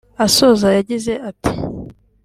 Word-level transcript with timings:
Asoza 0.25 0.67
yagize 0.77 1.13
ati 1.29 1.53